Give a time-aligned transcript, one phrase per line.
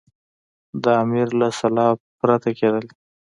[0.83, 1.87] د امیر له سلا
[2.19, 2.91] پرته کېدلې.